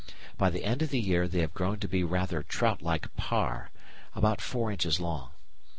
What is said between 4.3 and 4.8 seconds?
four